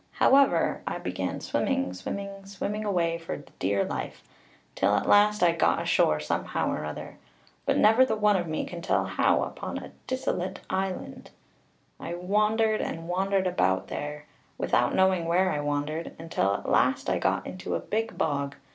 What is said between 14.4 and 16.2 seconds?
without knowing where I wandered,